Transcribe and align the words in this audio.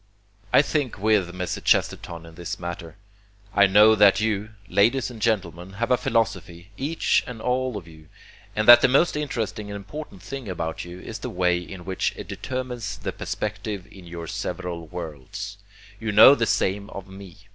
I 0.51 0.63
think 0.63 0.97
with 0.97 1.31
Mr. 1.31 1.63
Chesterton 1.63 2.25
in 2.25 2.33
this 2.33 2.59
matter. 2.59 2.95
I 3.53 3.67
know 3.67 3.93
that 3.93 4.19
you, 4.19 4.49
ladies 4.67 5.11
and 5.11 5.21
gentlemen, 5.21 5.73
have 5.73 5.91
a 5.91 5.95
philosophy, 5.95 6.71
each 6.75 7.23
and 7.27 7.39
all 7.39 7.77
of 7.77 7.87
you, 7.87 8.07
and 8.55 8.67
that 8.67 8.81
the 8.81 8.87
most 8.87 9.15
interesting 9.15 9.67
and 9.69 9.75
important 9.75 10.23
thing 10.23 10.49
about 10.49 10.85
you 10.85 10.99
is 11.01 11.19
the 11.19 11.29
way 11.29 11.59
in 11.59 11.85
which 11.85 12.13
it 12.15 12.27
determines 12.27 12.97
the 12.97 13.11
perspective 13.11 13.85
in 13.91 14.07
your 14.07 14.25
several 14.25 14.87
worlds. 14.87 15.59
You 15.99 16.11
know 16.11 16.33
the 16.33 16.47
same 16.47 16.89
of 16.89 17.07
me. 17.07 17.35